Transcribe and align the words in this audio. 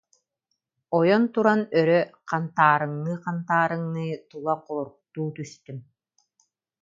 Ойон 0.97 1.23
туран 1.33 1.61
өрө 1.79 1.99
хантаа- 2.29 2.79
рыҥныы-хантаарыҥныы, 2.81 4.11
тула 4.29 4.53
холоруктуу 4.63 5.27
түстүм 5.37 5.77